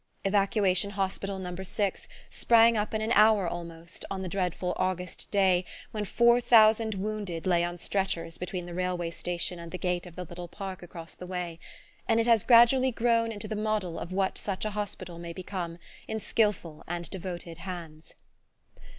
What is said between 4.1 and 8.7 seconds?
the dreadful August day when four thousand wounded lay on stretchers between